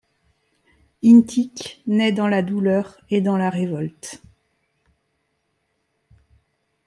Intik 1.05 1.83
naît 1.85 2.11
dans 2.11 2.27
la 2.27 2.41
douleur 2.41 2.97
et 3.11 3.21
dans 3.21 3.37
la 3.37 3.51
révolte. 3.51 4.23